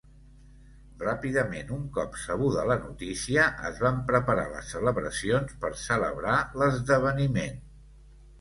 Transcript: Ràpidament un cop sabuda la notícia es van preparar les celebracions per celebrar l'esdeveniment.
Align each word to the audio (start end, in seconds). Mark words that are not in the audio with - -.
Ràpidament 1.01 1.73
un 1.75 1.83
cop 1.97 2.17
sabuda 2.21 2.63
la 2.71 2.77
notícia 2.85 3.43
es 3.69 3.83
van 3.85 3.99
preparar 4.09 4.47
les 4.55 4.73
celebracions 4.77 5.55
per 5.67 5.73
celebrar 5.85 6.39
l'esdeveniment. 6.63 7.63